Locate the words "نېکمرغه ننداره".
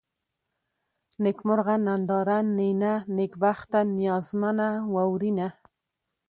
1.23-2.37